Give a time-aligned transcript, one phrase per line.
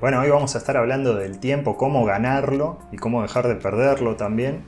[0.00, 4.14] Bueno, hoy vamos a estar hablando del tiempo, cómo ganarlo y cómo dejar de perderlo
[4.14, 4.62] también.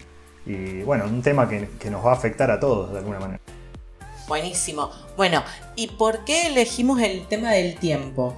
[0.44, 3.40] Y bueno, un tema que, nos va a afectar a todos de alguna manera.
[4.26, 4.90] Buenísimo.
[5.16, 5.44] Bueno,
[5.76, 8.34] ¿y por qué elegimos el tema del tiempo?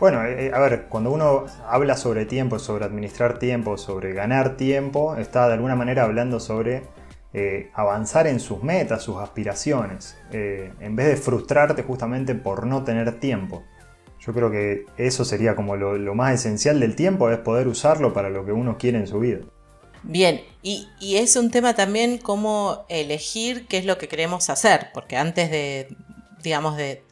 [0.00, 4.56] Bueno, eh, eh, a ver, cuando uno habla sobre tiempo, sobre administrar tiempo, sobre ganar
[4.56, 6.82] tiempo, está de alguna manera hablando sobre
[7.32, 13.20] eh, avanzar en sus metas, sus aspiraciones, en vez de frustrarte justamente por no tener
[13.20, 13.62] tiempo.
[14.26, 18.30] Yo creo que eso sería como lo, más esencial del tiempo, es poder usarlo para
[18.30, 19.40] lo que uno quiere en su vida.
[20.02, 25.16] Bien, y, es un tema también cómo elegir qué es lo que queremos hacer, porque
[25.16, 25.88] antes de,
[26.42, 27.02] digamos, de,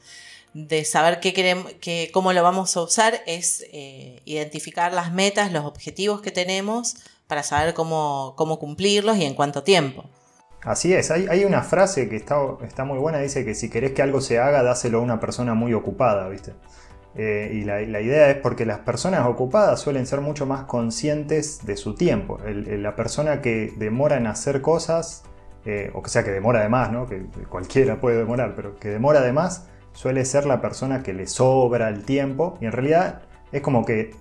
[0.85, 1.73] saber qué queremos,
[2.13, 7.43] cómo lo vamos a usar, es eh, identificar las metas, los objetivos que tenemos para
[7.43, 10.05] saber cómo, cómo cumplirlos y en cuánto tiempo.
[10.63, 14.03] Así es, hay, una frase que está, está, muy buena, dice que si querés que
[14.03, 16.53] algo se haga, dáselo a una persona muy ocupada, ¿viste?
[17.15, 21.77] Eh, y la, idea es porque las personas ocupadas suelen ser mucho más conscientes de
[21.77, 22.39] su tiempo.
[22.45, 25.25] la persona que demora en hacer cosas,
[25.67, 27.07] eh, o sea que demora de más, ¿no?
[27.07, 31.27] que cualquiera puede demorar, pero que demora de más, suele ser la persona que le
[31.27, 32.57] sobra el tiempo.
[32.61, 34.13] Y en realidad es como que,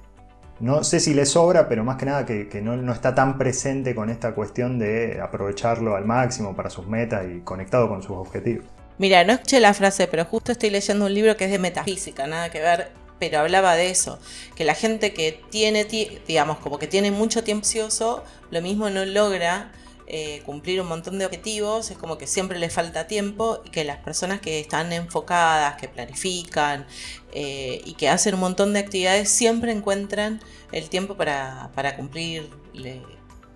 [0.59, 3.95] no sé si le sobra, pero más que nada que, no, no está tan presente
[3.95, 8.65] con esta cuestión de aprovecharlo al máximo para sus metas y conectado con sus objetivos.
[8.97, 12.27] Mira, no escuché la frase, pero justo estoy leyendo un libro que es de metafísica,
[12.27, 14.19] nada que ver, pero hablaba de eso,
[14.55, 19.05] que la gente que tiene, digamos, como que tiene mucho tiempo ocioso, lo mismo no
[19.05, 19.71] logra
[20.13, 23.85] eh, cumplir un montón de objetivos, es como que siempre le falta tiempo y que
[23.85, 26.85] las personas que están enfocadas, que planifican
[27.31, 30.41] eh, y que hacen un montón de actividades siempre encuentran
[30.73, 32.49] el tiempo para, para cumplir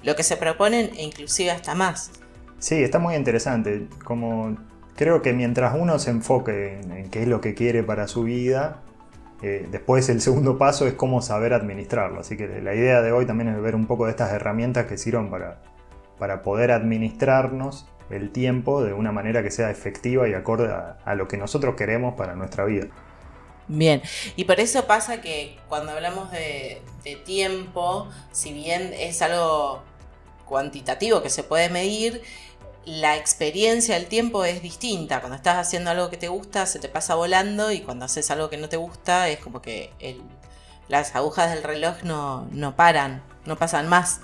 [0.04, 2.12] lo que se proponen e inclusive hasta más.
[2.60, 3.88] Sí, está muy interesante.
[4.06, 4.58] Como
[4.96, 8.82] Creo que mientras uno se enfoque en, qué es lo que quiere para su vida,
[9.42, 12.22] eh, después el segundo paso es cómo saber administrarlo.
[12.22, 14.98] Así que la idea de hoy también es ver un poco de estas herramientas que
[14.98, 15.62] sirven para,
[16.18, 21.28] para poder administrarnos el tiempo de una manera que sea efectiva y acorde a, lo
[21.28, 22.88] que nosotros queremos para nuestra vida.
[23.68, 24.02] Bien,
[24.36, 29.82] y por eso pasa que cuando hablamos de, de tiempo, si bien es algo
[30.46, 32.22] cuantitativo que se puede medir,
[32.86, 35.20] la experiencia del tiempo es distinta.
[35.20, 38.50] Cuando estás haciendo algo que te gusta, se te pasa volando y cuando haces algo
[38.50, 39.92] que no te gusta, es como que
[40.88, 44.22] las agujas del reloj no, paran, no pasan más.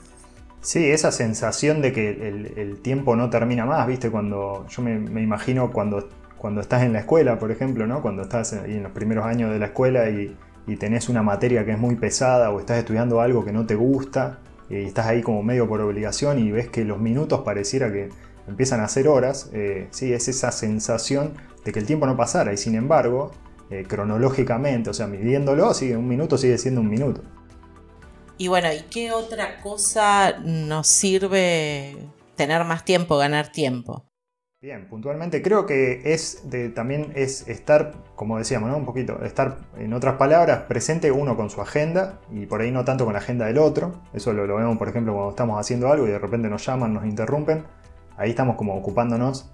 [0.61, 4.11] Sí, esa sensación de que el, tiempo no termina más, ¿viste?
[4.11, 6.07] Cuando yo me, imagino cuando,
[6.37, 8.03] cuando estás en la escuela, por ejemplo, ¿no?
[8.03, 11.71] Cuando estás en los primeros años de la escuela y, y tenés una materia que
[11.71, 14.37] es muy pesada o estás estudiando algo que no te gusta
[14.69, 18.09] y estás ahí como medio por obligación y ves que los minutos pareciera que,
[18.47, 22.53] empiezan a hacer horas, eh, sí, es esa sensación de que el tiempo no pasara
[22.53, 23.31] y sin embargo,
[23.69, 27.21] eh, cronológicamente, o sea, midiéndolo, sigue, un minuto sigue siendo un minuto.
[28.37, 31.95] Y bueno, ¿y qué otra cosa nos sirve
[32.35, 34.05] tener más tiempo, ganar tiempo?
[34.61, 38.77] Bien, puntualmente creo que es de, también es estar, como decíamos, ¿no?
[38.77, 42.85] un poquito, estar en otras palabras, presente uno con su agenda y por ahí no
[42.85, 44.01] tanto con la agenda del otro.
[44.13, 46.93] Eso lo, lo vemos, por ejemplo, cuando estamos haciendo algo y de repente nos llaman,
[46.93, 47.63] nos interrumpen
[48.21, 49.49] ahí estamos como ocupándonos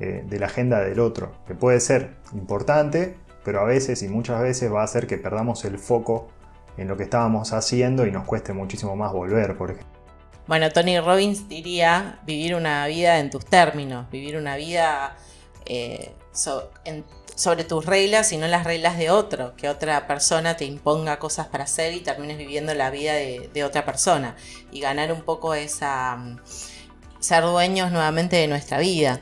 [0.00, 4.40] eh, de la agenda del otro, que puede ser importante, pero a veces y muchas
[4.40, 6.28] veces va a hacer que perdamos el foco
[6.76, 9.98] en lo que estábamos haciendo y nos cueste muchísimo más volver, por ejemplo.
[10.48, 15.16] Bueno, Tony Robbins diría vivir una vida en tus términos, vivir una vida
[15.66, 21.18] eh, sobre tus reglas y no las reglas de otro, que otra persona te imponga
[21.18, 24.36] cosas para hacer y termines viviendo la vida de otra persona
[24.72, 26.18] y ganar un poco esa
[27.20, 29.20] ser dueños nuevamente de nuestra vida.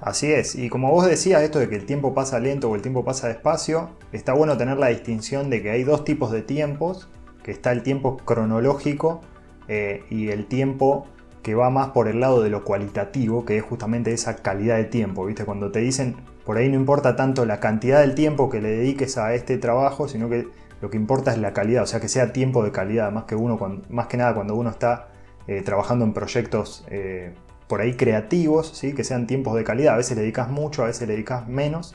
[0.00, 2.82] Así es, y como vos decías, esto de que el tiempo pasa lento o el
[2.82, 7.08] tiempo pasa despacio, está bueno tener la distinción de que hay dos tipos de tiempos,
[7.42, 9.22] que está el tiempo cronológico
[9.66, 11.06] eh, y el tiempo
[11.42, 14.84] que va más por el lado de lo cualitativo, que es justamente esa calidad de
[14.84, 15.44] tiempo, ¿viste?
[15.44, 19.18] Cuando te dicen, por ahí no importa tanto la cantidad del tiempo que le dediques
[19.18, 20.46] a este trabajo, sino que
[20.80, 23.34] lo que importa es la calidad, o sea, que sea tiempo de calidad, más que,
[23.34, 23.58] uno,
[23.88, 25.08] más que nada cuando uno está
[25.48, 27.32] eh, trabajando en proyectos eh,
[27.68, 28.94] por ahí creativos, ¿sí?
[28.94, 29.94] que sean tiempos de calidad.
[29.94, 31.94] A veces le dedicas mucho, a veces le dedicas menos,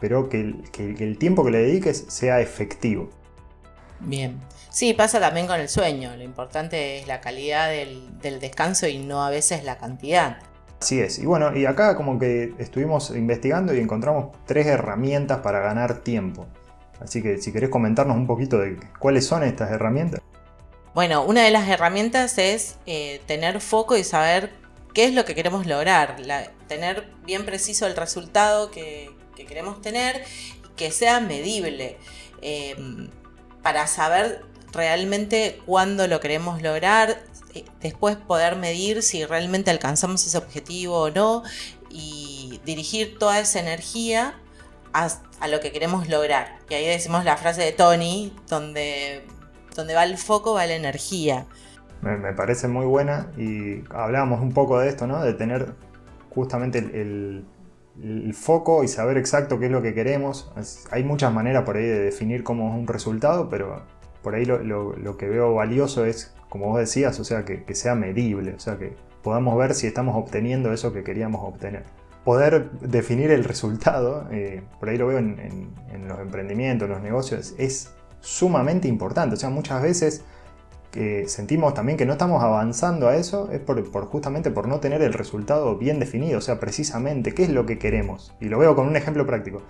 [0.00, 3.10] pero que el, tiempo que le dediques sea efectivo.
[3.98, 4.40] Bien.
[4.70, 6.16] Sí, pasa también con el sueño.
[6.16, 10.38] Lo importante es la calidad del, del, descanso y no a veces la cantidad.
[10.80, 11.18] Así es.
[11.18, 16.46] Y bueno, y acá como que estuvimos investigando y encontramos tres herramientas para ganar tiempo.
[17.00, 20.20] Así que si querés comentarnos un poquito de cuáles son estas herramientas.
[20.94, 24.52] Bueno, una de las herramientas es eh, tener foco y saber
[24.92, 26.16] qué es lo que queremos lograr,
[26.68, 29.10] tener bien preciso el resultado que,
[29.48, 30.24] queremos tener
[30.64, 31.98] y que sea medible.
[32.42, 33.10] Em,
[33.62, 37.22] para saber realmente cuándo lo queremos lograr,
[37.54, 41.42] eh, después poder medir si realmente alcanzamos ese objetivo o no
[41.90, 44.38] y dirigir toda esa energía
[44.92, 45.08] a,
[45.48, 46.58] lo que queremos lograr.
[46.68, 49.26] Y ahí decimos la frase de Tony, donde,
[49.74, 51.46] donde va el foco va la energía.
[52.02, 55.22] Me, parece muy buena y hablábamos un poco de esto, ¿no?
[55.22, 55.74] De tener
[56.30, 57.44] justamente el,
[58.34, 60.50] foco y saber exacto qué es lo que queremos.
[60.90, 63.82] Hay muchas maneras por ahí de definir cómo es un resultado, pero
[64.22, 68.54] por ahí lo, que veo valioso es, como vos decías, o sea, que, sea medible,
[68.54, 71.84] o sea, que podamos ver si estamos obteniendo eso que queríamos obtener.
[72.24, 75.38] Poder definir el resultado, eh, por ahí lo veo en,
[75.92, 77.92] en los emprendimientos, en los negocios, es
[78.22, 79.34] sumamente importante.
[79.34, 80.24] O sea, muchas veces
[80.90, 85.02] que sentimos también que no estamos avanzando a eso es por, justamente por no tener
[85.02, 88.34] el resultado bien definido, o sea, precisamente qué es lo que queremos.
[88.40, 89.62] Y lo veo con un ejemplo práctico.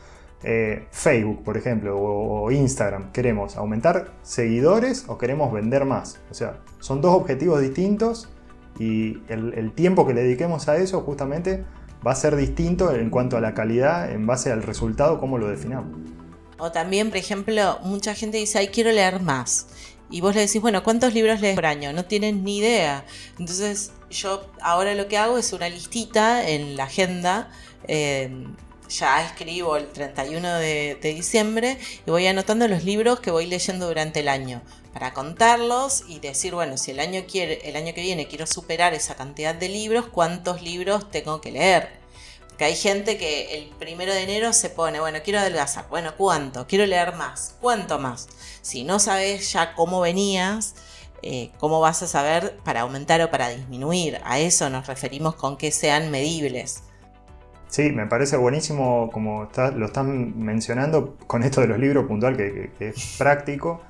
[0.43, 6.21] Eh, Facebook, por ejemplo, o, Instagram, queremos aumentar seguidores o queremos vender más.
[6.31, 8.29] O sea, son dos objetivos distintos
[8.79, 11.65] y el, el tiempo que le dediquemos a eso justamente
[12.05, 15.49] va a ser distinto en cuanto a la calidad en base al resultado, cómo lo
[15.49, 15.97] definamos.
[16.63, 19.67] O también, por ejemplo, mucha gente dice, ay, quiero leer más
[20.13, 21.93] y vos le decís, bueno, ¿cuántos libros lees por año?
[21.93, 23.05] No tienen ni idea.
[23.37, 27.51] Entonces yo ahora lo que hago es una listita en la agenda.
[27.89, 28.31] Eh,
[28.89, 34.21] ya escribo el 31 de, diciembre y voy anotando los libros que voy leyendo durante
[34.21, 34.63] el año
[34.93, 38.95] para contarlos y decir, bueno, si el año, quiere, el año que viene quiero superar
[38.95, 42.02] esa cantidad de libros, ¿cuántos libros tengo que leer?
[42.59, 46.67] Que hay gente que el primero de enero se pone, bueno, quiero adelgazar, bueno, ¿cuánto?
[46.67, 48.29] Quiero leer más, ¿cuánto más?
[48.61, 50.75] Si no sabes ya cómo venías,
[51.23, 54.21] eh, ¿cómo vas a saber para aumentar o para disminuir?
[54.25, 56.83] A eso nos referimos con que sean medibles.
[57.69, 62.71] Sí, me parece buenísimo como lo están mencionando con esto de los libros puntual, que,
[62.81, 63.81] es práctico.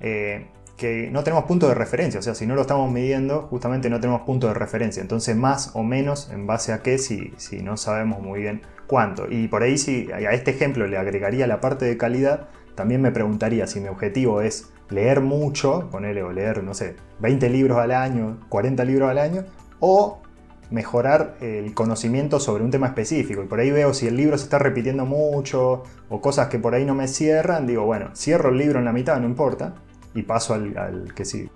[0.00, 0.46] Eh,
[0.76, 4.00] que no tenemos punto de referencia, o sea, si no lo estamos midiendo, justamente no
[4.00, 5.00] tenemos punto de referencia.
[5.00, 9.26] Entonces, más o menos, en base a qué, si, si no sabemos muy bien cuánto.
[9.30, 13.12] Y por ahí, si a este ejemplo le agregaría la parte de calidad, también me
[13.12, 17.92] preguntaría si mi objetivo es leer mucho, ponerle o leer, no sé, 20 libros al
[17.92, 19.44] año, 40 libros al año,
[19.80, 20.22] o
[20.70, 23.42] mejorar el conocimiento sobre un tema específico.
[23.42, 26.74] Y por ahí veo si el libro se está repitiendo mucho o cosas que por
[26.74, 29.74] ahí no me cierran, digo, bueno, cierro el libro en la mitad, no importa,
[30.14, 31.50] y paso al, que sigue.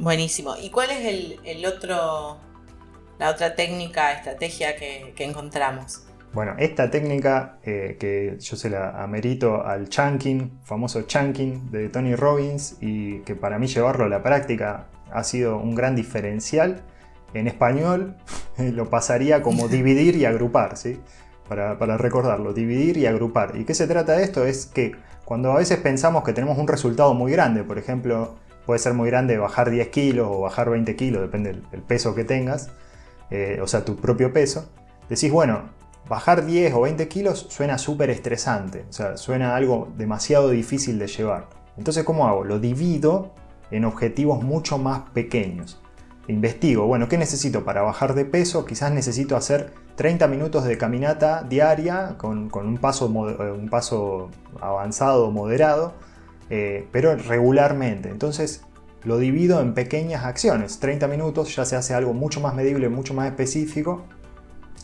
[0.00, 0.54] Buenísimo.
[0.60, 2.38] ¿Y cuál es el, otro,
[3.18, 6.02] la otra técnica, estrategia que, encontramos?
[6.32, 12.14] Bueno, esta técnica eh, que yo se la amerito al chunking, famoso chunking de Tony
[12.14, 16.82] Robbins, y que para mí llevarlo a la práctica ha sido un gran diferencial.
[17.32, 18.16] En español
[18.58, 21.00] lo pasaría como dividir y agrupar, ¿sí?
[21.48, 23.56] Para, para recordarlo, dividir y agrupar.
[23.56, 24.44] ¿Y qué se trata de esto?
[24.44, 28.78] Es que cuando a veces pensamos que tenemos un resultado muy grande, por ejemplo, puede
[28.78, 32.70] ser muy grande bajar 10 kilos o bajar 20 kilos, depende del peso que tengas,
[33.30, 34.70] eh, o sea, tu propio peso,
[35.08, 35.62] decís, bueno,
[36.08, 41.08] bajar 10 o 20 kilos suena súper estresante, o sea, suena algo demasiado difícil de
[41.08, 41.48] llevar.
[41.76, 42.44] Entonces, ¿cómo hago?
[42.44, 43.34] Lo divido
[43.72, 45.82] en objetivos mucho más pequeños.
[46.28, 48.64] Investigo, bueno, ¿qué necesito para bajar de peso?
[48.64, 54.30] Quizás necesito hacer 30 minutos de caminata diaria con, un, paso, eh, un paso
[54.60, 55.94] avanzado, moderado,
[56.50, 58.08] eh, pero regularmente.
[58.08, 58.62] Entonces
[59.04, 60.80] lo divido en pequeñas acciones.
[60.80, 64.04] 30 minutos ya se hace algo mucho más medible, mucho más específico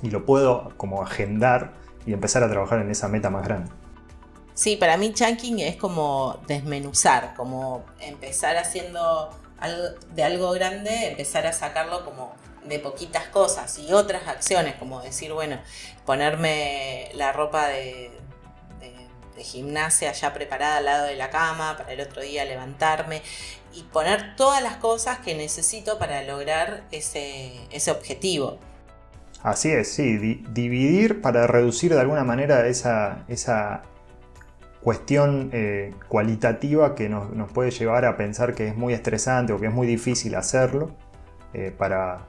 [0.01, 1.73] y lo puedo como agendar
[2.07, 3.71] y empezar a trabajar en esa meta más grande.
[4.55, 9.31] Sí, para mí chunking es como desmenuzar, como empezar haciendo
[10.15, 15.33] de algo grande, empezar a sacarlo como de poquitas cosas y otras acciones, como decir,
[15.33, 15.59] bueno,
[16.07, 18.11] ponerme la ropa de,
[19.39, 23.23] gimnasia ya preparada al lado de la cama para el otro día levantarme
[23.75, 28.59] y poner todas las cosas que necesito para lograr ese, objetivo.
[29.43, 30.17] Así es, sí,
[30.51, 33.83] dividir para reducir de alguna manera esa, esa
[34.83, 39.67] cuestión eh, cualitativa que nos, puede llevar a pensar que es muy estresante o que
[39.67, 40.91] es muy difícil hacerlo
[41.55, 42.27] eh, para,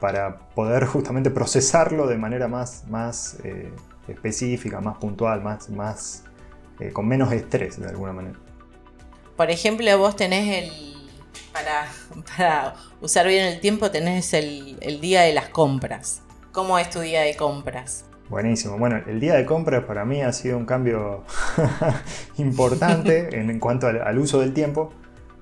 [0.00, 3.72] para poder justamente procesarlo de manera más, más eh,
[4.08, 6.24] específica, más puntual, más, más
[6.92, 8.38] con menos estrés de alguna manera.
[9.36, 10.92] Por ejemplo, vos tenés el,
[11.52, 16.22] para, usar bien el tiempo, tenés el, día de las compras.
[16.50, 18.04] ¿Cómo es tu día de compras?
[18.32, 18.78] Buenísimo.
[18.78, 21.22] Bueno, el día de compras para mí ha sido un cambio
[22.38, 24.90] importante en, cuanto al, uso del tiempo,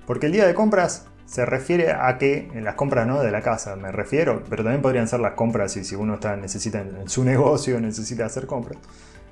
[0.05, 3.41] porque el día de compras se refiere a que en las compras no de la
[3.41, 7.07] casa, me refiero, pero también podrían ser las compras si, si uno está, necesita en
[7.07, 8.77] su negocio, necesita hacer compras.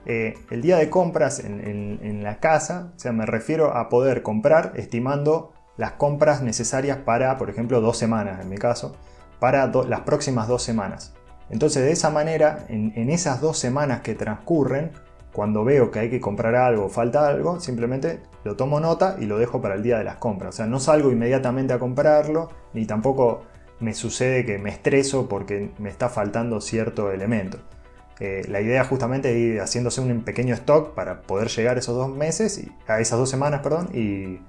[0.05, 4.71] Eh, el día de compras en, la casa, o sea, me refiero a poder comprar
[4.77, 8.95] estimando las compras necesarias para, por ejemplo, dos semanas en mi caso,
[9.41, 11.13] para las próximas dos semanas.
[11.50, 14.91] Entonces, de esa manera, en, esas dos semanas que transcurren,
[15.34, 19.38] cuando veo que hay que comprar algo falta algo, simplemente lo tomo nota y lo
[19.38, 20.56] dejo para el día de las compras.
[20.56, 23.44] O sea, no salgo inmediatamente a comprarlo, ni tampoco
[23.79, 27.60] me sucede que me estreso porque me está faltando cierto elemento.
[28.20, 32.10] Eh, la idea justamente es ir haciéndose un pequeño stock para poder llegar esos dos
[32.10, 34.39] meses, y, a esas dos semanas, perdón, y,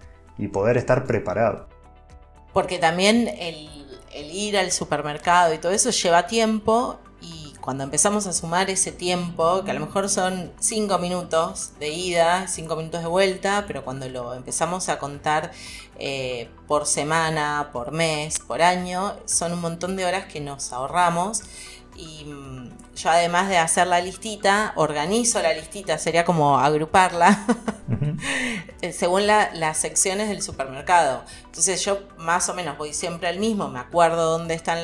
[0.49, 1.69] poder estar preparado.
[2.55, 3.80] Porque también el,
[4.13, 6.99] el ir al supermercado y todo eso lleva tiempo
[7.61, 12.49] cuando empezamos a sumar ese tiempo, que a lo mejor son 5 minutos de ida,
[12.49, 15.53] 5 minutos de vuelta, pero cuando lo empezamos a contar
[15.99, 21.43] eh, por semana, por mes, por año, son un montón de horas que nos ahorramos.
[22.01, 27.47] Y mm, yo además de hacer la listita, organizo la listita, sería como agruparla
[28.81, 31.25] eh, según las secciones del supermercado.
[31.45, 34.79] Entonces yo más o menos voy siempre al mismo, me acuerdo dónde está,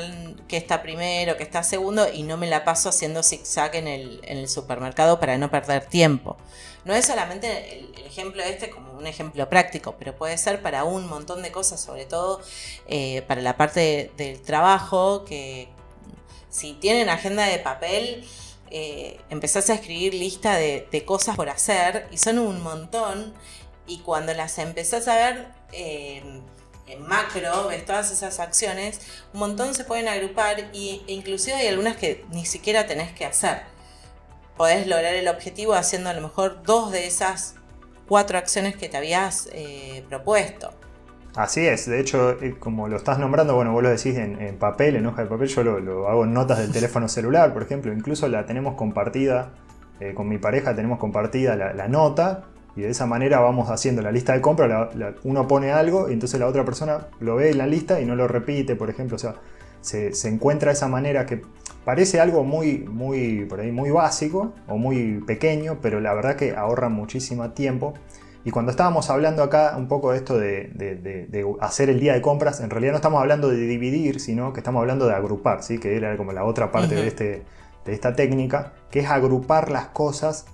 [0.47, 4.21] qué está primero, qué está segundo y no me la paso haciendo zigzag en el,
[4.25, 6.37] en el supermercado para no perder tiempo.
[6.85, 11.07] No es solamente el, ejemplo este como un ejemplo práctico, pero puede ser para un
[11.07, 12.41] montón de cosas, sobre todo
[12.87, 15.69] eh, para la parte del trabajo, que
[16.57, 18.27] si tienen agenda de papel,
[18.71, 23.35] eh, empezás a escribir lista de, cosas por hacer y son un montón
[23.87, 26.23] y cuando las empezás a ver eh,
[26.87, 29.01] en macro, ves todas esas acciones,
[29.35, 33.27] un montón se pueden agrupar y, e inclusive hay algunas que ni siquiera tenés que
[33.27, 33.63] hacer.
[34.57, 37.57] Podés lograr el objetivo haciendo a lo mejor dos de esas
[38.09, 40.73] cuatro acciones que te habías eh, propuesto.
[41.37, 44.97] Así es, de hecho, eh, como lo estás nombrando, bueno, vos lo decís en, papel,
[44.97, 48.27] en hoja de papel, yo lo, hago en notas del teléfono celular, por ejemplo, incluso
[48.29, 49.53] la tenemos compartida,
[50.01, 54.13] eh, con mi pareja tenemos compartida la, nota, y de esa manera vamos haciendo la
[54.13, 54.89] lista de compra,
[55.25, 58.17] uno pone algo y entonces la otra persona lo ve en la lista y no
[58.17, 59.35] lo repite, por ejemplo, o sea,
[59.83, 61.43] se, encuentra esa manera que
[61.85, 66.57] parece algo muy, muy, por ahí, muy básico o muy pequeño, pero la verdad que
[66.57, 67.93] ahorra muchísimo tiempo
[68.47, 72.61] y cuando estábamos hablando acá un poco de esto de, hacer el día de compras,
[72.61, 75.81] en realidad no estamos hablando de dividir, sino que estamos hablando de agrupar, ¿sí?
[75.81, 77.43] que era como la otra parte de, este,
[77.85, 80.47] de esta técnica, que es agrupar las cosas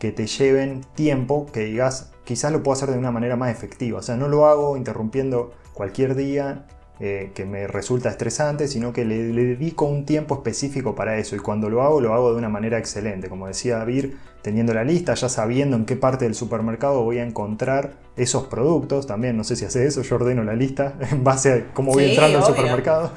[0.00, 4.00] que te lleven tiempo, que digas, quizás lo puedo hacer de una manera más efectiva.
[4.00, 6.66] O sea, no lo hago interrumpiendo cualquier día
[7.00, 11.36] eh, que me resulta estresante, sino que le, dedico un tiempo específico para eso.
[11.36, 13.28] Y cuando lo hago, lo hago de una manera excelente.
[13.28, 17.24] Como decía Vir, teniendo la lista, ya sabiendo en qué parte del supermercado voy a
[17.24, 19.06] encontrar esos productos.
[19.06, 22.06] También, no sé si hace eso, yo ordeno la lista en base a cómo voy
[22.06, 23.12] entrando al supermercado.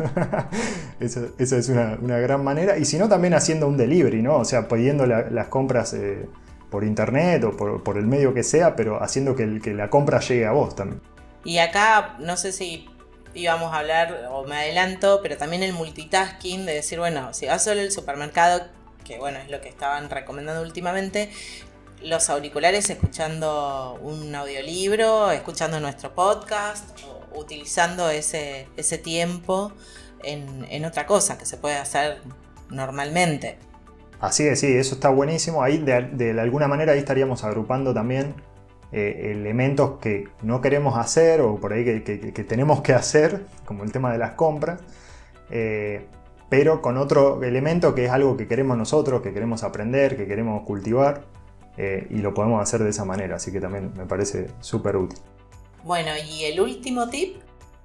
[1.00, 2.78] eso, es una, gran manera.
[2.78, 4.38] Y si no, también haciendo un delivery, ¿no?
[4.38, 5.94] O sea, pidiendo las compras.
[5.94, 6.28] Eh,
[6.70, 7.52] por internet o
[7.84, 11.02] por, el medio que sea, pero haciendo que, que la compra llegue a vos también.
[11.44, 12.88] Y acá, no sé si
[13.34, 17.64] íbamos a hablar, o me adelanto, pero también el multitasking de decir, bueno, si vas
[17.64, 18.68] solo al supermercado,
[19.04, 21.30] que bueno, es lo que estaban recomendando últimamente,
[22.04, 29.72] los auriculares escuchando un audiolibro, escuchando nuestro podcast, o utilizando ese, ese tiempo
[30.24, 32.22] en, otra cosa que se puede hacer
[32.70, 33.58] normalmente.
[34.20, 35.64] Así es, sí, eso está buenísimo.
[35.64, 38.36] Ahí de, de alguna manera ahí estaríamos agrupando también
[38.92, 43.92] eh, elementos que no queremos hacer o por ahí que, tenemos que hacer, como el
[43.92, 44.82] tema de las compras,
[45.50, 46.08] eh,
[46.50, 50.64] pero con otro elemento que es algo que queremos nosotros, que queremos aprender, que queremos
[50.66, 51.24] cultivar
[51.78, 55.20] eh, y lo podemos hacer de esa manera, así que también me parece súper útil.
[55.86, 57.38] Bueno, y el último tip.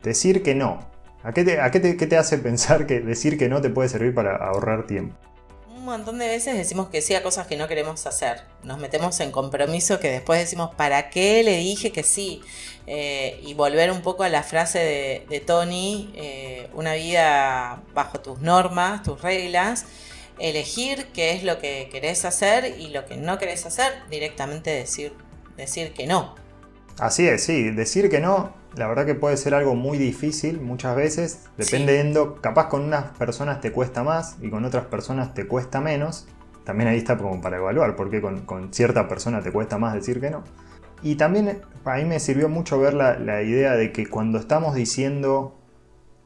[0.03, 0.81] Decir que no.
[1.23, 5.15] ¿A qué te hace pensar que decir que no te puede servir para ahorrar tiempo?
[5.87, 8.43] Montón de veces decimos que sí a cosas que no queremos hacer.
[8.63, 12.43] Nos metemos en compromiso que después decimos, ¿para qué le dije que sí?
[12.87, 18.41] Eh, y volver un poco a la frase de, Tony, eh, una vida bajo tus
[18.41, 19.87] normas, tus reglas,
[20.39, 25.15] elegir qué es lo que querés hacer y lo que no querés hacer, directamente decir,
[25.57, 26.35] decir que no.
[26.99, 30.95] Así es, sí, decir que no la verdad que puede ser algo muy difícil muchas
[30.95, 35.81] veces, dependiendo, capaz con unas personas te cuesta más y con otras personas te cuesta
[35.81, 36.29] menos.
[36.65, 40.21] También ahí está como para evaluar por qué con, cierta persona te cuesta más decir
[40.21, 40.45] que no.
[41.03, 45.57] Y también a mí me sirvió mucho ver la, idea de que cuando estamos diciendo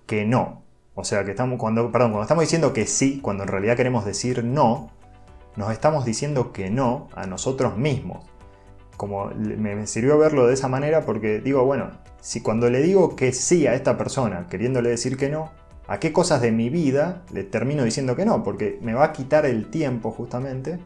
[0.06, 0.64] que no,
[0.94, 4.04] o sea, que estamos, cuando, perdón, cuando estamos diciendo que sí, cuando en realidad queremos
[4.04, 4.90] decir no,
[5.56, 8.29] nos estamos diciendo que no a nosotros mismos.
[9.00, 11.88] Como me sirvió verlo de esa manera porque digo, bueno,
[12.20, 15.52] si cuando le digo que sí a esta persona, queriéndole decir que no,
[15.88, 18.44] ¿a qué cosas de mi vida le termino diciendo que no?
[18.44, 20.80] Porque me va a quitar el tiempo justamente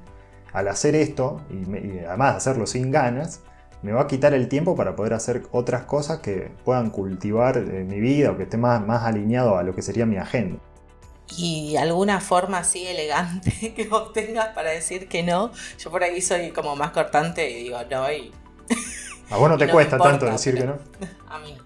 [0.53, 3.41] al hacer esto, y, además hacerlo sin ganas,
[3.83, 7.83] me va a quitar el tiempo para poder hacer otras cosas que puedan cultivar eh,
[7.83, 10.61] mi vida o que esté más, más alineado a lo que sería mi agenda.
[11.37, 15.51] ¿Y alguna forma así elegante que vos tengas para decir que no?
[15.79, 18.33] Yo por ahí soy como más cortante y digo no y...
[19.31, 20.77] A vos no te cuesta tanto decir que no.
[21.29, 21.57] A mí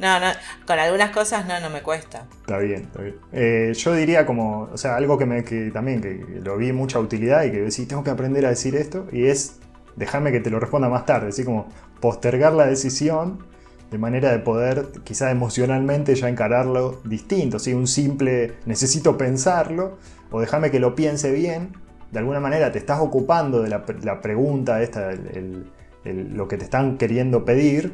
[0.00, 0.26] no, no,
[0.66, 2.26] con algunas cosas no, no me cuesta.
[2.40, 3.16] Está bien, está bien.
[3.32, 6.98] Eh, yo diría como, o sea, algo que, me, que también que lo vi mucha
[6.98, 9.58] utilidad y que decís, tengo que aprender a decir esto, y es,
[9.96, 11.68] déjame que te lo responda más tarde, así como
[12.00, 13.44] postergar la decisión
[13.92, 17.74] de manera de poder quizás emocionalmente ya encararlo distinto, ¿sí?
[17.74, 19.98] un simple necesito pensarlo,
[20.30, 21.74] o déjame que lo piense bien,
[22.10, 25.66] de alguna manera te estás ocupando de la, pregunta esta, el
[26.04, 27.92] lo que te están queriendo pedir,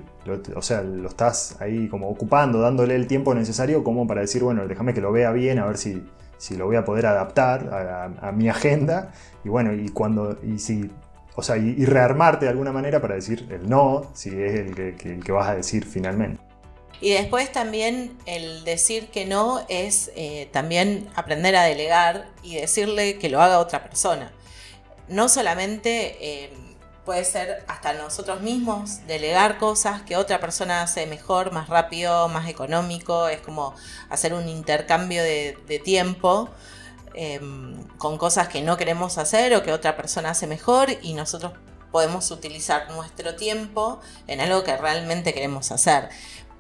[0.54, 4.66] o sea, lo estás ahí como ocupando, dándole el tiempo necesario como para decir, bueno,
[4.66, 6.02] déjame que lo vea bien, a ver si,
[6.38, 9.12] si lo voy a poder adaptar a, mi agenda,
[9.44, 10.90] y bueno, y cuando, y si,
[11.38, 15.30] o sea, y, rearmarte de alguna manera para decir el no, si es el que,
[15.30, 16.42] vas a decir finalmente.
[17.00, 23.18] Y después también el decir que no es eh, también aprender a delegar y decirle
[23.18, 24.32] que lo haga otra persona.
[25.08, 26.16] No solamente...
[26.20, 26.50] Eh,
[27.04, 32.50] puede ser hasta nosotros mismos, delegar cosas que otra persona hace mejor, más rápido, más
[32.50, 33.74] económico, es como
[34.10, 36.50] hacer un intercambio de, tiempo
[37.20, 41.52] em, con cosas que no queremos hacer o que otra persona hace mejor y nosotros
[41.90, 46.10] podemos utilizar nuestro tiempo en algo que realmente queremos hacer.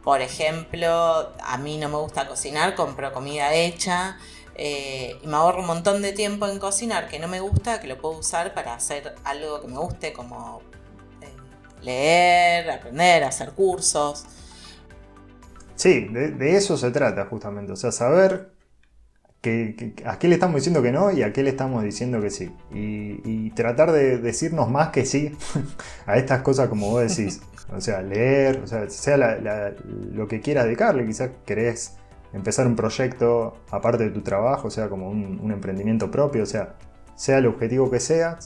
[0.02, 4.16] Por ejemplo, a mí no me gusta cocinar, compro comida hecha
[4.56, 7.86] eh, y me ahorro un montón de tiempo en cocinar que no me gusta, que
[7.86, 10.60] lo puedo usar para hacer algo que me guste, como
[11.20, 11.28] eh,
[11.82, 14.24] leer, aprender, hacer cursos.
[15.76, 18.50] Sí, de, eso se trata justamente, o sea, saber
[19.40, 22.30] que, a qué le estamos diciendo que no y a qué le estamos diciendo que
[22.30, 22.50] sí.
[22.72, 25.36] Y, tratar de decirnos más que sí
[26.06, 27.40] a estas cosas como vos decís.
[27.70, 29.18] O sea, leer, o sea, sea
[30.14, 31.98] lo que quieras dedicarle, quizás querés
[32.32, 36.76] empezar un proyecto aparte de tu trabajo, o sea, como un, emprendimiento propio, o sea,
[37.14, 38.38] sea el objetivo que sea,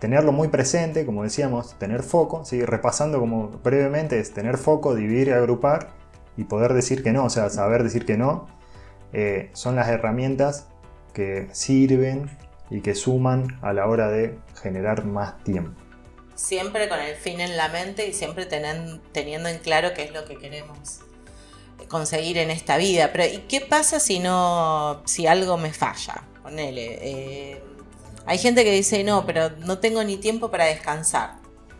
[0.00, 2.64] tenerlo muy presente, como decíamos, tener foco, ¿sí?
[2.64, 5.90] repasando como brevemente es tener foco, dividir y agrupar
[6.36, 8.48] y poder decir que no, o sea, saber decir que no,
[9.18, 10.66] eh, son las herramientas
[11.14, 12.28] que sirven
[12.68, 15.80] y que suman a la hora de generar más tiempo.
[16.34, 20.26] Siempre con el fin en la mente y siempre teniendo en claro qué es lo
[20.26, 21.00] que queremos
[21.88, 23.10] conseguir en esta vida.
[23.10, 26.22] Pero ¿y qué pasa si no, si algo me falla?
[26.42, 26.98] Ponele.
[27.00, 27.62] Eh,
[28.26, 31.36] hay gente que dice, no, pero no tengo ni tiempo para descansar.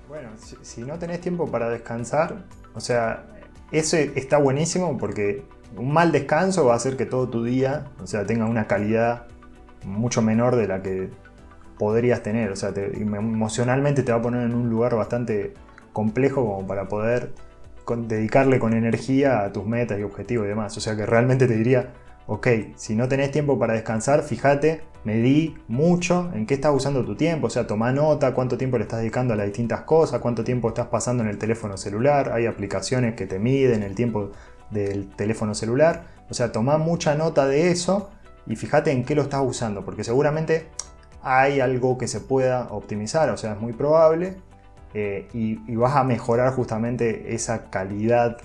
[0.08, 0.30] Bueno,
[0.62, 3.26] si, no tenés tiempo para descansar, o sea,
[3.72, 5.44] eso está buenísimo porque
[5.76, 9.26] un mal descanso va a hacer que todo tu día, o sea, tenga una calidad
[9.84, 11.10] mucho menor de la que
[11.78, 12.50] podrías tener.
[12.50, 15.54] O sea, emocionalmente te va a poner en un lugar bastante
[15.92, 17.32] complejo como para poder
[18.08, 20.76] dedicarle con energía a tus metas y objetivos y demás.
[20.76, 21.92] O sea que realmente te diría,
[22.26, 27.14] ok, si no tenés tiempo para descansar, fíjate, medí mucho en qué estás usando tu
[27.14, 30.42] tiempo, o sea, toma nota, cuánto tiempo le estás dedicando a las distintas cosas, cuánto
[30.42, 34.32] tiempo estás pasando en el teléfono celular, hay aplicaciones que te miden el tiempo
[34.70, 38.10] del teléfono celular, o sea, toma mucha nota de eso
[38.46, 40.68] y fíjate en qué lo estás usando, porque seguramente
[41.22, 44.36] hay algo que se pueda optimizar, o sea, es muy probable,
[44.94, 48.38] eh, y, vas a mejorar justamente esa calidad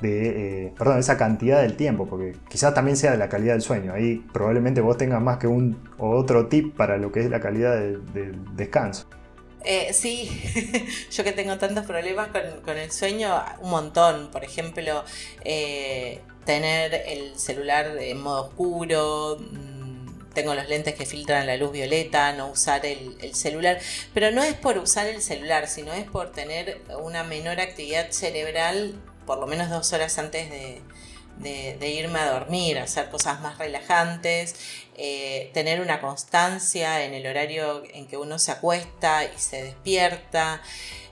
[0.00, 3.62] de, eh, perdón, esa cantidad del tiempo, porque quizás también sea de la calidad del
[3.62, 3.92] sueño.
[3.92, 7.76] Ahí probablemente vos tengas más que un otro tip para lo que es la calidad
[7.76, 9.08] del descanso.
[9.64, 10.30] Eh, sí,
[11.10, 12.28] yo que tengo tantos problemas
[12.64, 14.30] con, el sueño, un montón.
[14.30, 15.04] Por ejemplo,
[16.44, 19.38] tener el celular en modo oscuro,
[20.34, 23.78] tengo los lentes que filtran la luz violeta, no usar el, celular,
[24.12, 28.94] pero no es por usar el celular, sino es por tener una menor actividad cerebral
[29.24, 30.82] por lo menos dos horas antes de,
[31.42, 34.54] irme a dormir, hacer cosas más relajantes,
[34.96, 40.60] eh, tener una constancia en el horario en que uno se acuesta y se despierta.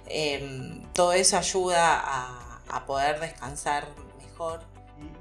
[0.06, 2.00] Em, todo eso ayuda
[2.68, 3.86] a poder descansar
[4.18, 4.72] mejor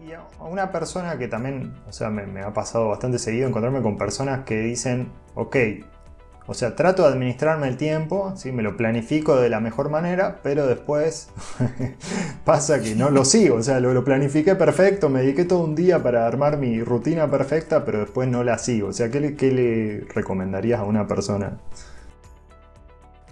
[0.05, 3.97] y a una persona que también, o sea, me, ha pasado bastante seguido encontrarme con
[3.97, 5.55] personas que dicen, ok,
[6.51, 8.51] o sea, trato de administrarme el tiempo, ¿sí?
[8.51, 11.29] me lo planifico de la mejor manera, pero después
[12.45, 13.55] pasa que no lo sigo.
[13.55, 17.31] O sea, lo, lo, planifiqué perfecto, me dediqué todo un día para armar mi rutina
[17.31, 18.89] perfecta, pero después no la sigo.
[18.89, 21.57] O sea, ¿qué le, recomendarías a una persona?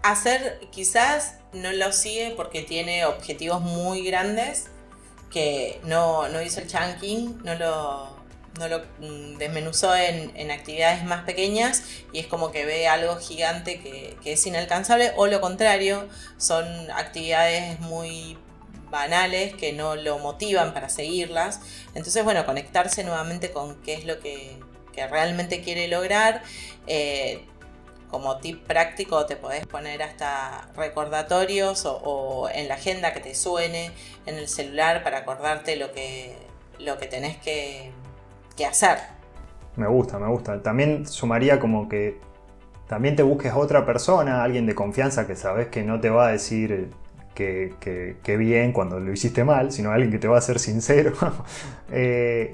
[0.02, 4.68] Hacer, quizás no lo sigue porque tiene objetivos muy grandes
[5.30, 8.19] que no, hizo el chunking, no lo,
[8.58, 13.80] no lo mm, desmenuzó en, actividades más pequeñas y es como que ve algo gigante
[13.80, 16.08] que, que, es inalcanzable o lo contrario,
[16.38, 18.38] son actividades muy
[18.90, 21.62] banales que no lo motivan para seguirlas.
[21.94, 24.58] Entonces, bueno, conectarse nuevamente con qué es lo que,
[25.10, 26.44] realmente quiere lograr.
[26.86, 27.46] Eh,
[28.12, 33.92] como tip práctico te podés poner hasta recordatorios o, en la agenda que te suene
[34.26, 36.36] en el celular para acordarte lo que,
[36.80, 37.94] lo que tenés que,
[38.60, 38.98] que hacer.
[39.78, 40.62] Me gusta, me gusta.
[40.62, 42.20] También sumaría como que
[42.88, 46.32] también te busques otra persona, alguien de confianza que sabes que no te va a
[46.32, 46.90] decir
[47.34, 51.14] que, bien cuando lo hiciste mal, sino alguien que te va a ser sincero
[51.92, 52.54] eh,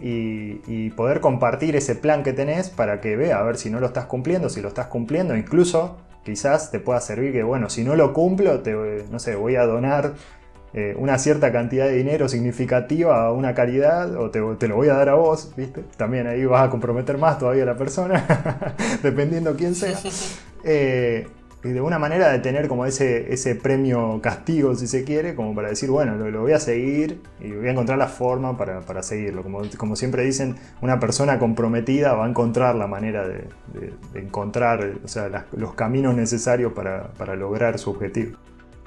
[0.67, 3.87] y, poder compartir ese plan que tenés para que vea a ver si no lo
[3.87, 7.95] estás cumpliendo, si lo estás cumpliendo, incluso quizás te pueda servir que, bueno, si no
[7.95, 10.13] lo cumplo, te, no sé, voy a donar
[10.77, 14.95] eh, una cierta cantidad de dinero significativa a una caridad o te, lo voy a
[14.95, 15.85] dar a vos, ¿viste?
[15.95, 19.97] También ahí vas a comprometer más todavía a la persona, dependiendo quién sea.
[20.67, 21.27] Eh,
[21.63, 25.53] y de una manera de tener como ese, ese premio castigo, si se quiere, como
[25.53, 29.43] para decir, bueno, lo, voy a seguir y voy a encontrar la forma para, seguirlo.
[29.43, 33.43] Como, como, siempre dicen, una persona comprometida va a encontrar la manera de,
[34.15, 38.37] encontrar o sea, los caminos necesarios para, para lograr su objetivo.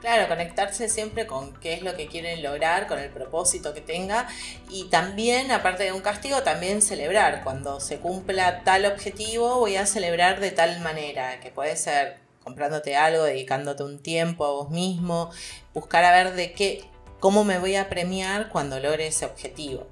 [0.00, 4.28] Claro, conectarse siempre con qué es lo que quieren lograr, con el propósito que tenga
[4.70, 7.42] y también, aparte de un castigo, también celebrar.
[7.42, 12.96] Cuando se cumpla tal objetivo, voy a celebrar de tal manera, que puede ser comprándote
[12.96, 15.30] algo, dedicándote un tiempo a vos mismo,
[15.74, 16.84] buscar a ver de qué,
[17.18, 19.88] cómo me voy a premiar cuando logre ese objetivo.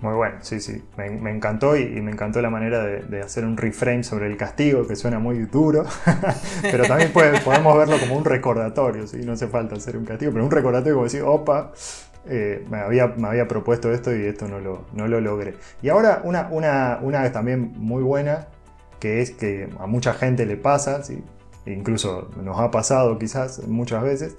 [0.00, 4.04] Muy bueno, sí, sí, me, encantó y, me encantó la manera de, hacer un reframe
[4.04, 5.84] sobre el castigo, que suena muy duro,
[6.62, 9.18] pero también podemos verlo como un recordatorio, ¿sí?
[9.24, 11.72] no hace falta hacer un castigo, pero un recordatorio como decir, opa,
[12.26, 15.54] eh, me, había, me había propuesto esto y esto no lo, no lo logré.
[15.82, 18.46] Y ahora una, una, una también muy buena,
[19.00, 21.24] que es que a mucha gente le pasa, ¿sí?
[21.66, 24.36] incluso nos ha pasado quizás muchas veces,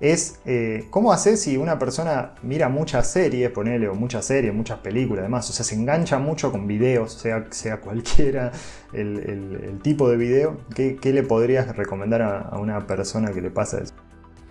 [0.00, 4.78] es eh, cómo hacer si una persona mira muchas series, ponele, o muchas series, muchas
[4.78, 8.52] películas, además, o sea, se engancha mucho con videos, sea, sea cualquiera
[8.92, 13.94] el, tipo de video, ¿qué, le podrías recomendar a, una persona que le pasa eso?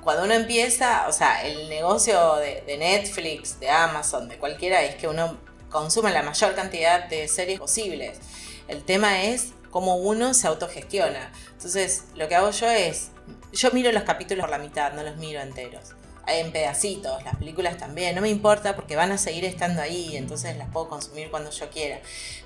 [0.02, 4.96] Cuando uno empieza, o sea, el negocio de, de Netflix, de Amazon, de cualquiera, es
[4.96, 5.38] que uno
[5.70, 8.20] consume la mayor cantidad de series posibles.
[8.68, 11.32] El tema es cómo uno se autogestiona.
[11.54, 13.12] Entonces, lo que hago yo es,
[13.54, 15.94] yo miro los capítulos por la mitad, no los miro enteros.
[16.28, 20.58] En pedacitos, las películas también, no me importa porque van a seguir estando ahí, entonces
[20.58, 22.02] las puedo consumir cuando yo quiera.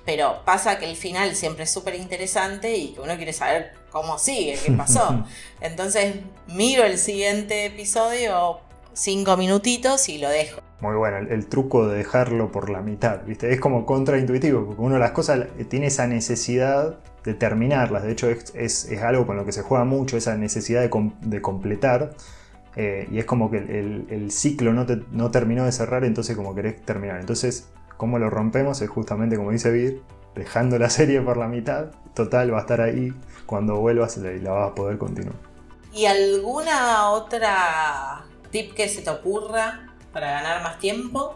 [0.05, 4.19] Pero pasa que el final siempre es súper interesante y que uno quiere saber cómo
[4.19, 5.25] sigue, qué pasó.
[5.61, 8.59] Entonces miro el siguiente episodio
[8.93, 10.61] cinco minutitos y lo dejo.
[10.81, 13.53] Muy bueno, el, truco de dejarlo por la mitad, ¿viste?
[13.53, 18.27] Es como contraintuitivo, porque uno de las cosas tiene esa necesidad de terminarlas, de hecho
[18.29, 22.15] es, algo con lo que se juega mucho, esa necesidad de, completar,
[22.75, 26.81] eh, y es como que el, ciclo no, no, terminó de cerrar, entonces como querés
[26.81, 27.19] terminar.
[27.19, 28.81] Entonces, ¿cómo lo rompemos?
[28.81, 30.01] Es justamente como dice Vir,
[30.33, 33.13] dejando la serie por la mitad, total va a estar ahí,
[33.45, 35.35] cuando vuelvas la, la vas a poder continuar.
[35.93, 41.35] ¿Y alguna otra tip que se te ocurra para ganar más tiempo?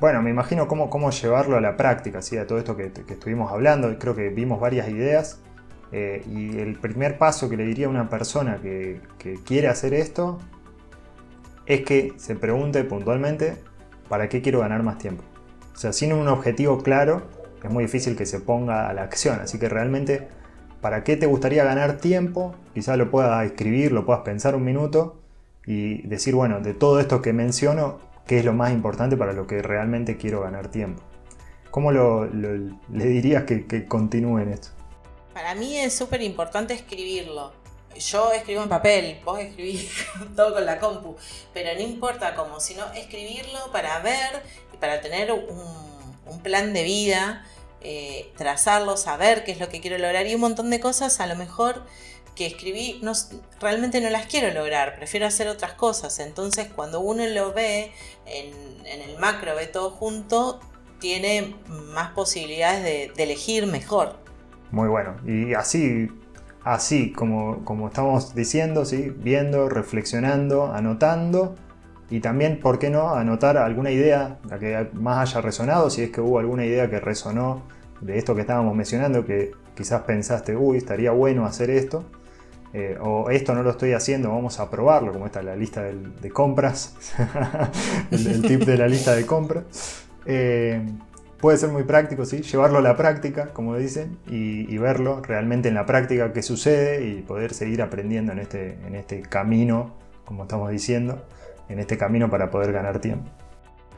[0.00, 2.36] Bueno, me imagino cómo, cómo llevarlo a la práctica, ¿sí?
[2.38, 3.98] a todo esto que, estuvimos hablando.
[3.98, 5.40] Creo que vimos varias ideas.
[5.90, 9.00] Eh, y el primer paso que le diría a una persona que,
[9.44, 10.38] quiere hacer esto
[11.66, 13.56] es que se pregunte puntualmente
[14.08, 15.24] para qué quiero ganar más tiempo.
[15.74, 17.22] O sea, sin un objetivo claro,
[17.62, 19.40] es muy difícil que se ponga a la acción.
[19.40, 20.28] Así que realmente,
[20.80, 22.54] ¿para qué te gustaría ganar tiempo?
[22.72, 25.17] Quizás lo puedas escribir, lo puedas pensar un minuto
[25.68, 29.46] y decir, bueno, de todo esto que menciono, ¿qué es lo más importante para lo
[29.46, 31.02] que realmente quiero ganar tiempo?
[31.70, 34.68] ¿Cómo le dirías que, que continúe en esto?
[35.34, 37.52] Para mí es súper importante escribirlo.
[37.98, 39.90] Yo escribo en papel, vos escribís
[40.36, 41.16] todo con la compu,
[41.52, 47.44] pero no importa cómo, sino escribirlo para ver y para tener un, plan de vida,
[47.82, 51.26] eh, trazarlo, saber qué es lo que quiero lograr y un montón de cosas a
[51.26, 51.84] lo mejor
[52.38, 53.12] que escribí no,
[53.60, 56.20] realmente no las quiero lograr, prefiero hacer otras cosas.
[56.20, 57.90] Entonces cuando uno lo ve
[58.26, 58.52] en,
[58.86, 60.60] el macro, ve todo junto,
[61.00, 61.56] tiene
[61.92, 62.84] más posibilidades
[63.16, 64.14] de, elegir mejor.
[64.70, 65.16] Muy bueno.
[65.26, 66.08] Y así,
[66.62, 68.84] así como, como estamos diciendo,
[69.16, 71.56] viendo, reflexionando, anotando.
[72.08, 76.10] Y también, ¿por qué no?, anotar alguna idea, la que más haya resonado, si es
[76.10, 77.64] que hubo alguna idea que resonó
[78.00, 82.04] de esto que estábamos mencionando, que quizás pensaste, uy, estaría bueno hacer esto.
[82.74, 86.30] Eh, o esto no lo estoy haciendo, vamos a probarlo, como está la lista de
[86.30, 86.94] compras,
[88.10, 89.64] el, tip de la lista de compras.
[90.26, 90.82] Eh,
[91.40, 92.42] puede ser muy práctico, ¿sí?
[92.42, 97.22] Llevarlo a la práctica, como dicen, y, verlo realmente en la práctica qué sucede y
[97.22, 99.94] poder seguir aprendiendo en este, en este camino,
[100.26, 101.26] como estamos diciendo,
[101.70, 103.30] en este camino para poder ganar tiempo.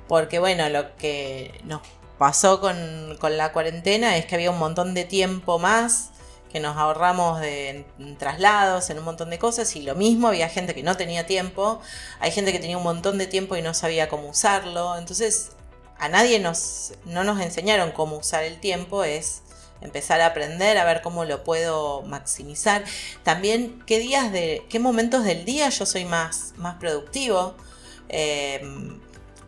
[0.07, 1.83] Porque bueno, lo que nos
[2.19, 2.77] pasó con,
[3.19, 6.11] con la cuarentena es que había un montón de tiempo más
[6.51, 7.85] que nos ahorramos de
[8.19, 11.81] traslados, en un montón de cosas, y lo mismo, había gente que no tenía tiempo,
[12.19, 15.53] hay gente que tenía un montón de tiempo y no sabía cómo usarlo, entonces
[15.99, 19.43] a nadie nos, no nos enseñaron cómo usar el tiempo, es
[19.81, 22.85] empezar a aprender, a ver cómo lo puedo maximizar.
[23.23, 27.55] También qué días de, qué momentos del día yo soy más, más productivo.
[28.09, 29.01] Em,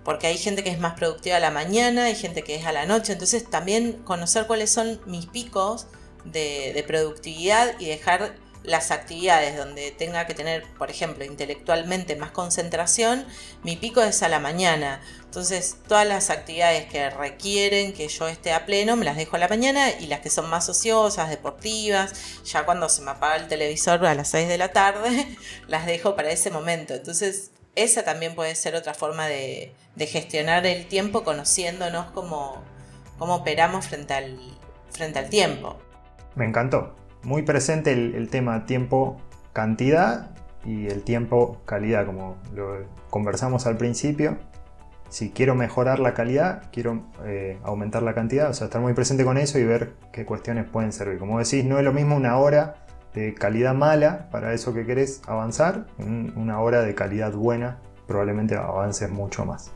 [0.05, 2.73] porque hay gente que es más productiva a la mañana, hay gente que es a
[2.73, 5.87] la noche, entonces también conocer cuáles son mis picos
[6.25, 13.27] de, productividad y dejar las actividades donde tenga que tener, por ejemplo, intelectualmente más concentración,
[13.65, 15.01] mi pico es a la mañana.
[15.25, 19.41] Entonces, todas las actividades que requieren que yo esté a pleno, me las dejo a
[19.41, 22.13] la mañana y las que son más ociosas, deportivas,
[22.45, 26.15] ya cuando se me apaga el televisor a las 6 de la tarde, las dejo
[26.15, 26.95] para ese momento.
[26.95, 32.63] Entonces, esa también puede ser otra forma de, gestionar el tiempo conociéndonos cómo,
[33.19, 34.39] cómo operamos frente al,
[34.91, 35.79] frente al tiempo.
[36.35, 36.95] Me encantó.
[37.23, 40.31] Muy presente el, tema tiempo-cantidad
[40.65, 44.39] y el tiempo-calidad, como lo conversamos al principio.
[45.09, 49.25] Si quiero mejorar la calidad, quiero eh, aumentar la cantidad, o sea, estar muy presente
[49.25, 51.19] con eso y ver qué cuestiones pueden servir.
[51.19, 52.77] Como decís, no es lo mismo una hora
[53.15, 55.87] de calidad mala para eso que querés avanzar,
[56.35, 59.73] una hora de calidad buena probablemente avances mucho más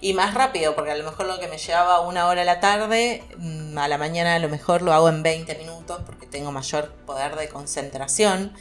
[0.00, 2.60] y más rápido, porque a lo mejor lo que me llevaba una hora a la
[2.60, 6.52] tarde, mm, a la mañana a lo mejor lo hago en 20 minutos porque tengo
[6.52, 8.52] mayor poder de concentración.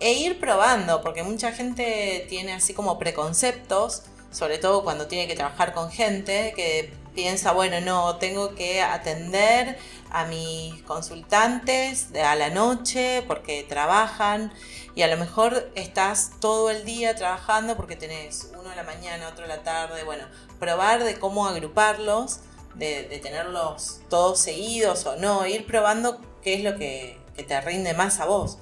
[0.00, 5.36] E ir probando, porque mucha gente tiene así como preconceptos, sobre todo cuando tiene que
[5.36, 9.78] trabajar con gente, que piensa, bueno, no, tengo que atender
[10.10, 14.52] a mis consultantes a la noche porque trabajan
[14.94, 19.28] y a lo mejor estás todo el día trabajando porque tenés uno a la mañana,
[19.28, 20.24] otro a la tarde, bueno,
[20.58, 22.40] probar de cómo agruparlos,
[22.74, 28.20] de, tenerlos todos seguidos o no, ir probando qué es lo que, te rinde más
[28.20, 28.58] a vos.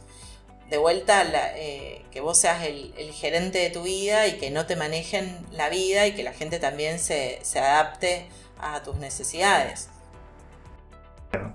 [0.70, 1.24] De vuelta,
[1.56, 5.68] eh, que vos seas el, gerente de tu vida y que no te manejen la
[5.68, 8.26] vida y que la gente también se, se adapte
[8.59, 9.88] a tus necesidades.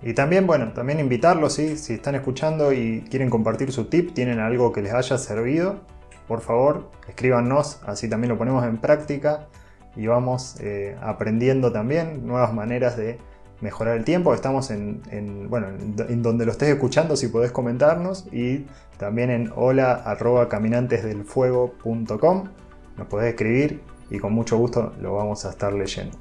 [0.01, 4.71] Y también, bueno, también invitarlos, si están escuchando y quieren compartir su tip, tienen algo
[4.71, 5.82] que les haya servido,
[6.28, 9.47] por favor, escríbanos, así también lo ponemos en práctica
[9.95, 13.19] y vamos eh, aprendiendo también nuevas maneras de
[13.62, 14.34] mejorar el tiempo.
[14.34, 18.65] Estamos en, bueno, en donde lo estés escuchando, si podés comentarnos, y
[18.98, 20.04] también en hola
[20.50, 22.50] caminantesdelfuego.com.
[22.98, 26.18] Nos podés escribir y con mucho gusto lo vamos a estar leyendo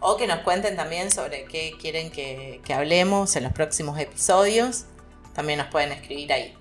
[0.00, 4.86] o que nos cuenten también sobre qué quieren que, hablemos en los próximos episodios.
[5.34, 6.56] También nos pueden escribir ahí.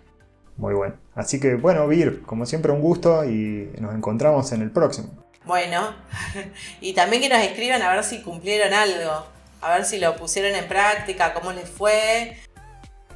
[0.57, 0.95] Muy bueno.
[1.15, 5.09] Así que bueno, Vir, como siempre un gusto y nos encontramos en el próximo.
[5.45, 5.95] Bueno,
[6.81, 9.25] y también que nos escriban a ver si cumplieron algo,
[9.61, 12.37] a ver si lo pusieron en práctica, cómo les fue.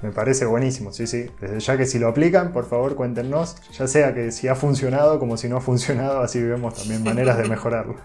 [0.01, 1.27] Me parece buenísimo, sí, sí.
[1.39, 5.17] Desde ya que si lo aplican, por favor cuéntenos, ya sea que si ha funcionado
[5.17, 7.95] como si no ha funcionado, así vemos también maneras de mejorarlo.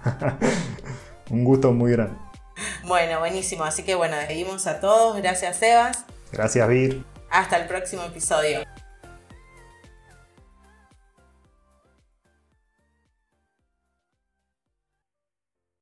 [1.31, 2.17] Un gusto muy grande.
[2.85, 3.65] Bueno, buenísimo.
[3.65, 5.17] Así que bueno, despedimos a todos.
[5.17, 6.05] Gracias, Sebas.
[6.33, 7.05] Gracias, Vir.
[7.31, 8.61] Hasta el próximo episodio.